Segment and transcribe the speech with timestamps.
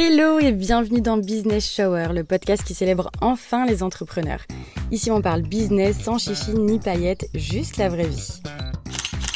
[0.00, 4.44] Hello et bienvenue dans Business Shower, le podcast qui célèbre enfin les entrepreneurs.
[4.92, 8.40] Ici on parle business sans chichi ni paillettes, juste la vraie vie.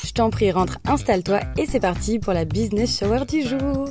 [0.05, 3.89] Je t'en prie, rentre, installe-toi et c'est parti pour la Business Shower du jour.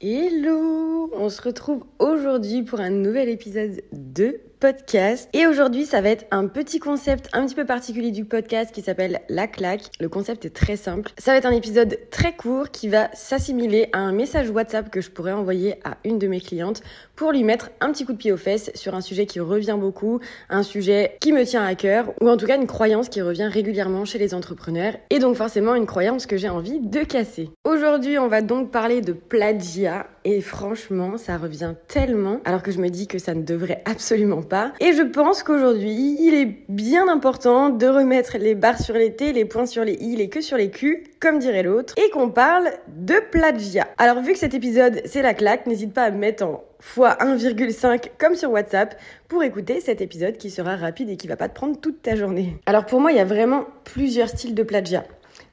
[0.00, 5.28] Hello On se retrouve aujourd'hui pour un nouvel épisode de podcast.
[5.32, 8.82] Et aujourd'hui, ça va être un petit concept un petit peu particulier du podcast qui
[8.82, 9.90] s'appelle La claque.
[10.00, 11.12] Le concept est très simple.
[11.18, 15.00] Ça va être un épisode très court qui va s'assimiler à un message WhatsApp que
[15.00, 16.82] je pourrais envoyer à une de mes clientes
[17.16, 19.76] pour lui mettre un petit coup de pied aux fesses sur un sujet qui revient
[19.78, 20.20] beaucoup,
[20.50, 23.48] un sujet qui me tient à cœur ou en tout cas une croyance qui revient
[23.50, 27.50] régulièrement chez les entrepreneurs et donc forcément une croyance que j'ai envie de casser.
[27.64, 32.80] Aujourd'hui, on va donc parler de plagiat et franchement, ça revient tellement alors que je
[32.80, 34.42] me dis que ça ne devrait absolument
[34.80, 39.32] Et je pense qu'aujourd'hui, il est bien important de remettre les barres sur les T,
[39.32, 42.30] les points sur les I, les queues sur les Q, comme dirait l'autre, et qu'on
[42.30, 43.88] parle de plagiat.
[43.98, 47.16] Alors vu que cet épisode, c'est la claque, n'hésite pas à me mettre en fois
[47.20, 51.48] 1,5 comme sur WhatsApp pour écouter cet épisode qui sera rapide et qui va pas
[51.48, 52.56] te prendre toute ta journée.
[52.66, 55.04] Alors pour moi, il y a vraiment plusieurs styles de plagiat.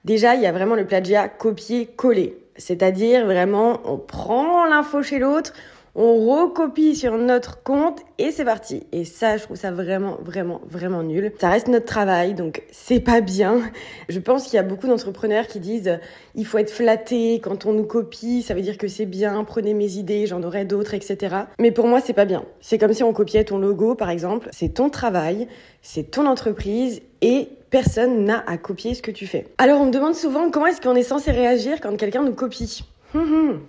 [0.06, 2.38] Déjà, il y a vraiment le plagiat copier-coller.
[2.56, 5.54] C'est-à-dire vraiment, on prend l'info chez l'autre,
[5.96, 8.84] on recopie sur notre compte et c'est parti.
[8.92, 11.32] Et ça, je trouve ça vraiment, vraiment, vraiment nul.
[11.40, 13.62] Ça reste notre travail, donc c'est pas bien.
[14.10, 16.00] Je pense qu'il y a beaucoup d'entrepreneurs qui disent
[16.36, 19.74] il faut être flatté quand on nous copie, ça veut dire que c'est bien, prenez
[19.74, 21.36] mes idées, j'en aurai d'autres, etc.
[21.60, 22.44] Mais pour moi, c'est pas bien.
[22.60, 24.50] C'est comme si on copiait ton logo, par exemple.
[24.52, 25.48] C'est ton travail,
[25.82, 29.48] c'est ton entreprise et personne n'a à copier ce que tu fais.
[29.58, 32.84] Alors on me demande souvent comment est-ce qu'on est censé réagir quand quelqu'un nous copie?
[33.16, 33.60] Hum, hum.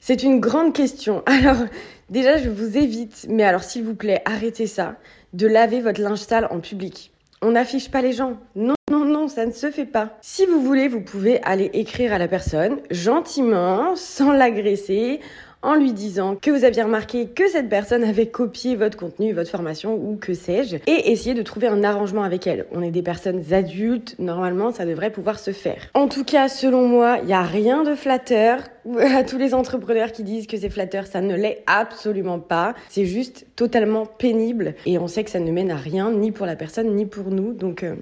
[0.00, 1.22] C'est une grande question.
[1.26, 1.66] Alors,
[2.08, 4.96] déjà, je vous évite, mais alors s'il vous plaît, arrêtez ça,
[5.34, 7.12] de laver votre linge sale en public.
[7.42, 8.38] On n'affiche pas les gens.
[8.56, 10.18] Non, non, non, ça ne se fait pas.
[10.22, 15.20] Si vous voulez, vous pouvez aller écrire à la personne gentiment, sans l'agresser,
[15.62, 19.50] en lui disant que vous aviez remarqué que cette personne avait copié votre contenu, votre
[19.50, 22.66] formation ou que sais-je, et essayer de trouver un arrangement avec elle.
[22.72, 25.88] On est des personnes adultes, normalement ça devrait pouvoir se faire.
[25.94, 28.60] En tout cas, selon moi, il n'y a rien de flatteur.
[29.14, 32.74] À tous les entrepreneurs qui disent que c'est flatteur, ça ne l'est absolument pas.
[32.88, 36.46] C'est juste totalement pénible et on sait que ça ne mène à rien, ni pour
[36.46, 37.52] la personne, ni pour nous.
[37.52, 37.96] Donc, euh,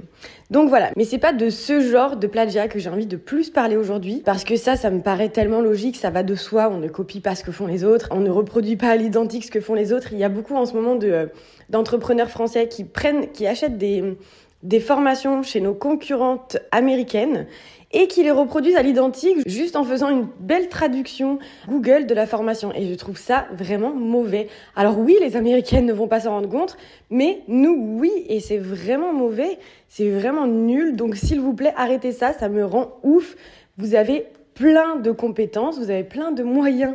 [0.51, 0.91] donc voilà.
[0.97, 4.23] Mais c'est pas de ce genre de plagiat que j'ai envie de plus parler aujourd'hui
[4.25, 6.69] parce que ça, ça me paraît tellement logique, ça va de soi.
[6.71, 9.45] On ne copie pas ce que font les autres, on ne reproduit pas à l'identique
[9.45, 10.13] ce que font les autres.
[10.13, 11.27] Il y a beaucoup en ce moment euh,
[11.71, 14.17] d'entrepreneurs français qui prennent, qui achètent des,
[14.63, 17.47] des formations chez nos concurrentes américaines
[17.93, 21.39] et qui les reproduisent à l'identique juste en faisant une belle traduction
[21.69, 22.73] Google de la formation.
[22.75, 24.49] Et je trouve ça vraiment mauvais.
[24.77, 26.77] Alors oui, les Américaines ne vont pas s'en rendre compte,
[27.11, 29.59] mais nous, oui, et c'est vraiment mauvais,
[29.89, 30.97] c'est vraiment nul.
[30.97, 33.37] Donc s'il vous plaît, arrêtez ça, ça me rend ouf.
[33.79, 36.95] Vous avez plein de compétences, vous avez plein de moyens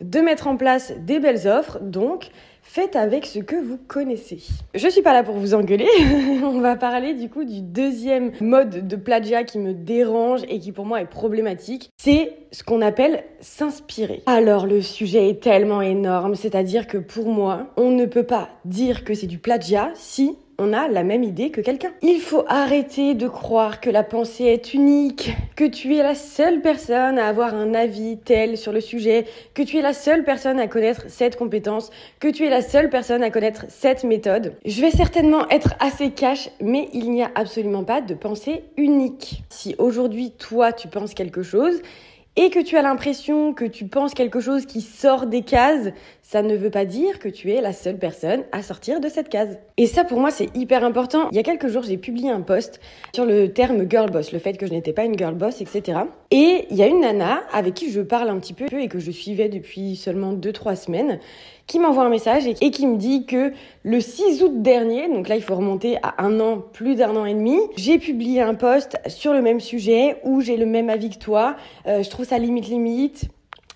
[0.00, 1.80] de mettre en place des belles offres.
[1.80, 2.30] Donc,
[2.68, 4.40] faites avec ce que vous connaissez.
[4.74, 5.88] Je suis pas là pour vous engueuler.
[6.44, 10.72] On va parler du coup du deuxième mode de plagiat qui me dérange et qui
[10.72, 11.90] pour moi est problématique.
[11.96, 14.22] C'est ce qu'on appelle s'inspirer.
[14.26, 19.02] Alors le sujet est tellement énorme, c'est-à-dire que pour moi, on ne peut pas dire
[19.02, 21.92] que c'est du plagiat si on a la même idée que quelqu'un.
[22.02, 26.60] Il faut arrêter de croire que la pensée est unique, que tu es la seule
[26.60, 29.24] personne à avoir un avis tel sur le sujet,
[29.54, 32.90] que tu es la seule personne à connaître cette compétence, que tu es la seule
[32.90, 34.54] personne à connaître cette méthode.
[34.64, 39.42] Je vais certainement être assez cash, mais il n'y a absolument pas de pensée unique.
[39.50, 41.80] Si aujourd'hui toi tu penses quelque chose,
[42.38, 45.88] et que tu as l'impression que tu penses quelque chose qui sort des cases,
[46.22, 49.28] ça ne veut pas dire que tu es la seule personne à sortir de cette
[49.28, 49.58] case.
[49.76, 51.28] Et ça, pour moi, c'est hyper important.
[51.32, 52.78] Il y a quelques jours, j'ai publié un post
[53.12, 55.98] sur le terme girl boss, le fait que je n'étais pas une girl boss, etc.
[56.30, 59.00] Et il y a une nana avec qui je parle un petit peu et que
[59.00, 61.18] je suivais depuis seulement 2-3 semaines,
[61.68, 63.52] qui m'envoie un message et, qui me dit que
[63.84, 67.26] le 6 août dernier, donc là il faut remonter à un an, plus d'un an
[67.26, 71.10] et demi, j'ai publié un post sur le même sujet où j'ai le même avis
[71.10, 71.54] que toi.
[71.86, 73.28] Euh, je trouve ça limite limite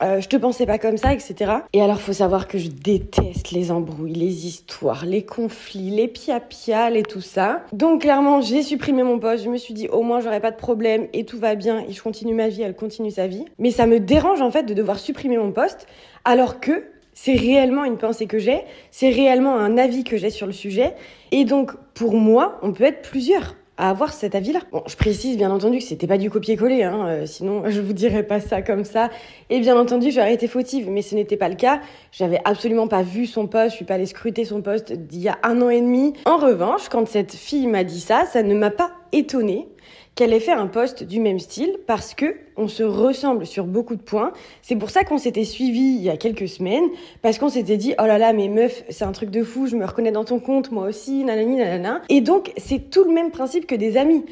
[0.03, 1.53] euh, je te pensais pas comme ça, etc.
[1.73, 6.97] Et alors, faut savoir que je déteste les embrouilles, les histoires, les conflits, les piapiales
[6.97, 7.63] et tout ça.
[7.73, 9.45] Donc, clairement, j'ai supprimé mon poste.
[9.45, 11.93] Je me suis dit, au moins, j'aurai pas de problème et tout va bien et
[11.93, 13.45] je continue ma vie, elle continue sa vie.
[13.61, 15.87] Mais ça me dérange, en fait, de devoir supprimer mon poste
[16.25, 16.85] alors que
[17.15, 20.95] c'est réellement une pensée que j'ai, c'est réellement un avis que j'ai sur le sujet.
[21.31, 24.61] Et donc, pour moi, on peut être plusieurs à avoir cet avis-là.
[24.71, 27.93] Bon, je précise bien entendu que c'était pas du copier-coller, hein, euh, sinon je vous
[27.93, 29.11] dirais pas ça comme ça.
[29.51, 31.81] Et bien entendu, j'aurais été fautive, mais ce n'était pas le cas.
[32.13, 35.29] J'avais absolument pas vu son poste, je suis pas allée scruter son poste d'il y
[35.29, 36.13] a un an et demi.
[36.27, 39.69] En revanche, quand cette fille m'a dit ça, ça ne m'a pas étonnée
[40.15, 43.97] qu'elle ait fait un post du même style parce que on se ressemble sur beaucoup
[43.97, 44.33] de points.
[44.61, 46.85] C'est pour ça qu'on s'était suivi il y a quelques semaines
[47.23, 49.77] parce qu'on s'était dit oh là là mais meuf c'est un truc de fou, je
[49.77, 52.03] me reconnais dans ton compte moi aussi nanani nanana.
[52.09, 54.25] Et donc c'est tout le même principe que des amis.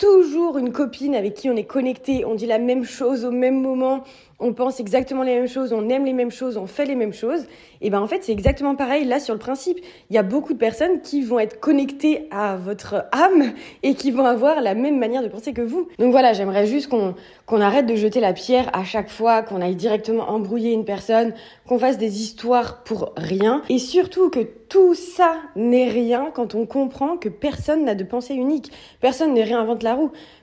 [0.00, 3.60] Toujours une copine avec qui on est connecté, on dit la même chose au même
[3.60, 4.02] moment,
[4.40, 7.12] on pense exactement les mêmes choses, on aime les mêmes choses, on fait les mêmes
[7.12, 7.44] choses.
[7.82, 9.78] Et ben en fait, c'est exactement pareil là sur le principe.
[10.08, 13.52] Il y a beaucoup de personnes qui vont être connectées à votre âme
[13.82, 15.88] et qui vont avoir la même manière de penser que vous.
[15.98, 17.14] Donc voilà, j'aimerais juste qu'on
[17.44, 21.34] qu'on arrête de jeter la pierre à chaque fois, qu'on aille directement embrouiller une personne,
[21.66, 26.64] qu'on fasse des histoires pour rien et surtout que tout ça n'est rien quand on
[26.64, 28.70] comprend que personne n'a de pensée unique.
[29.00, 29.89] Personne ne réinvente la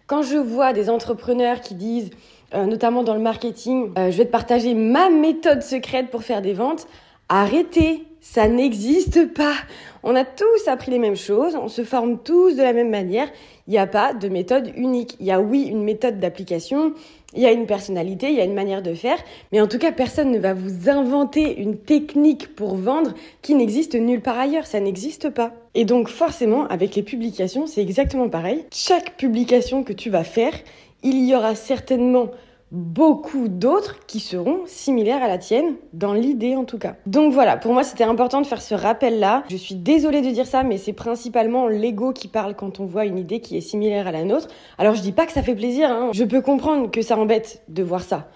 [0.07, 2.11] Quand je vois des entrepreneurs qui disent
[2.53, 3.91] euh, notamment dans le marketing.
[3.97, 6.87] Euh, je vais te partager ma méthode secrète pour faire des ventes.
[7.27, 9.55] Arrêtez, ça n'existe pas.
[10.03, 13.29] On a tous appris les mêmes choses, on se forme tous de la même manière.
[13.67, 15.15] Il n'y a pas de méthode unique.
[15.19, 16.93] Il y a oui une méthode d'application,
[17.33, 19.17] il y a une personnalité, il y a une manière de faire,
[19.51, 23.95] mais en tout cas personne ne va vous inventer une technique pour vendre qui n'existe
[23.95, 24.65] nulle part ailleurs.
[24.65, 25.53] Ça n'existe pas.
[25.73, 28.65] Et donc forcément avec les publications c'est exactement pareil.
[28.73, 30.53] Chaque publication que tu vas faire,
[31.01, 32.27] il y aura certainement
[32.71, 36.95] beaucoup d'autres qui seront similaires à la tienne, dans l'idée en tout cas.
[37.05, 39.43] Donc voilà, pour moi c'était important de faire ce rappel-là.
[39.49, 43.05] Je suis désolée de dire ça, mais c'est principalement l'ego qui parle quand on voit
[43.05, 44.47] une idée qui est similaire à la nôtre.
[44.77, 46.09] Alors je dis pas que ça fait plaisir, hein.
[46.13, 48.27] je peux comprendre que ça embête de voir ça.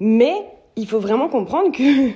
[0.00, 0.34] Mais
[0.76, 2.10] il faut vraiment comprendre que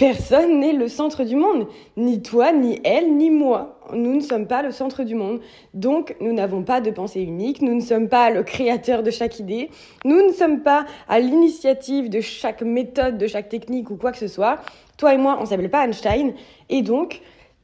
[0.00, 1.66] Personne n'est le centre du monde,
[1.98, 3.78] ni toi, ni elle, ni moi.
[3.92, 5.40] Nous ne sommes pas le centre du monde.
[5.74, 9.38] Donc, nous n'avons pas de pensée unique, nous ne sommes pas le créateur de chaque
[9.38, 9.68] idée,
[10.06, 14.16] nous ne sommes pas à l'initiative de chaque méthode, de chaque technique ou quoi que
[14.16, 14.60] ce soit.
[14.96, 16.32] Toi et moi, on s'appelle pas Einstein.
[16.70, 17.20] Et donc,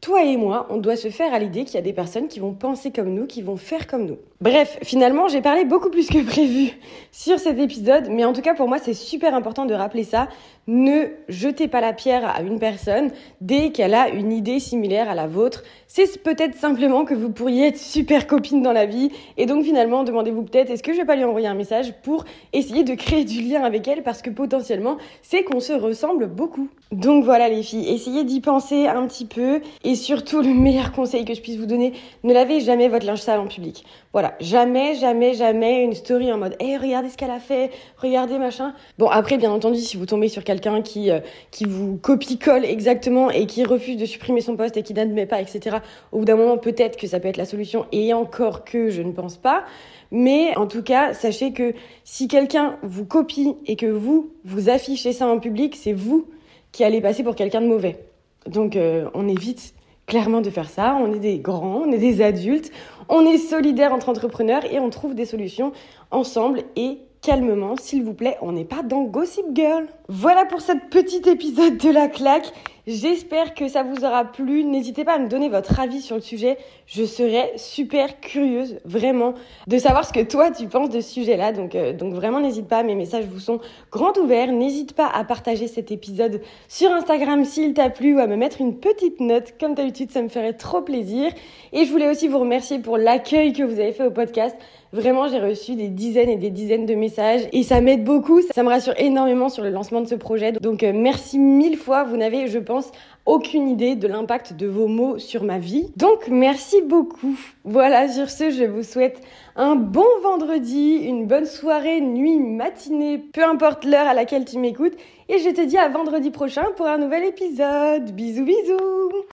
[0.07, 2.39] toi et moi, on doit se faire à l'idée qu'il y a des personnes qui
[2.39, 4.19] vont penser comme nous, qui vont faire comme nous.
[4.41, 6.79] Bref, finalement, j'ai parlé beaucoup plus que prévu
[7.11, 10.29] sur cet épisode, mais en tout cas pour moi, c'est super important de rappeler ça.
[10.69, 13.11] Ne jetez pas la pierre à une personne
[13.41, 15.63] dès qu'elle a une idée similaire à la vôtre.
[15.87, 20.05] C'est peut-être simplement que vous pourriez être super copine dans la vie, et donc finalement,
[20.05, 23.25] demandez-vous peut-être est-ce que je vais pas lui envoyer un message pour essayer de créer
[23.25, 26.69] du lien avec elle, parce que potentiellement, c'est qu'on se ressemble beaucoup.
[26.93, 31.25] Donc voilà les filles, essayez d'y penser un petit peu, et surtout le meilleur conseil
[31.25, 33.85] que je puisse vous donner, ne lavez jamais votre linge sale en public.
[34.13, 38.39] Voilà, jamais, jamais, jamais une story en mode, hé, regardez ce qu'elle a fait, regardez
[38.39, 38.75] machin.
[38.99, 41.21] Bon, après, bien entendu, si vous tombez sur quelqu'un qui, euh,
[41.51, 45.41] qui vous copie-colle exactement et qui refuse de supprimer son poste et qui n'admet pas,
[45.41, 45.79] etc.,
[46.13, 49.03] au bout d'un moment, peut-être que ça peut être la solution, et encore que je
[49.03, 49.65] ne pense pas.
[50.11, 55.13] Mais en tout cas, sachez que si quelqu'un vous copie et que vous, vous affichez
[55.13, 56.27] ça en public, c'est vous
[56.73, 57.99] qui allez passer pour quelqu'un de mauvais.
[58.47, 59.75] Donc, euh, on évite
[60.07, 60.97] clairement de faire ça.
[61.01, 62.71] On est des grands, on est des adultes,
[63.09, 65.73] on est solidaires entre entrepreneurs et on trouve des solutions
[66.11, 69.87] ensemble et calmement, s'il vous plaît, on n'est pas dans Gossip Girl.
[70.09, 72.53] Voilà pour cet petit épisode de la claque.
[72.89, 74.63] J'espère que ça vous aura plu.
[74.63, 76.57] N'hésitez pas à me donner votre avis sur le sujet.
[76.87, 79.35] Je serais super curieuse, vraiment,
[79.67, 81.51] de savoir ce que toi tu penses de ce sujet-là.
[81.51, 82.85] Donc, euh, donc vraiment, n'hésite pas.
[82.85, 83.59] Mes messages vous sont
[83.91, 84.53] grand ouverts.
[84.53, 88.61] N'hésite pas à partager cet épisode sur Instagram s'il t'a plu ou à me mettre
[88.61, 89.55] une petite note.
[89.59, 91.33] Comme d'habitude, ça me ferait trop plaisir.
[91.73, 94.57] Et je voulais aussi vous remercier pour l'accueil que vous avez fait au podcast.
[94.93, 98.41] Vraiment, j'ai reçu des dizaines et des dizaines de messages et ça m'aide beaucoup.
[98.55, 100.53] Ça me rassure énormément sur le lancement de ce projet.
[100.53, 102.05] Donc, euh, merci mille fois.
[102.05, 102.76] Vous n'avez, je pense,
[103.25, 105.91] aucune idée de l'impact de vos mots sur ma vie.
[105.97, 107.39] Donc, merci beaucoup.
[107.65, 109.21] Voilà, sur ce, je vous souhaite
[109.57, 114.95] un bon vendredi, une bonne soirée, nuit, matinée, peu importe l'heure à laquelle tu m'écoutes.
[115.29, 118.13] Et je te dis à vendredi prochain pour un nouvel épisode.
[118.13, 119.25] Bisous, bisous